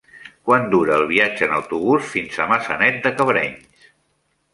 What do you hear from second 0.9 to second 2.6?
el viatge en autobús fins a